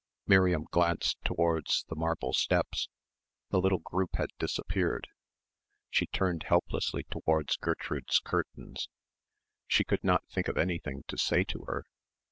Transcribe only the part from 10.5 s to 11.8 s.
anything to say to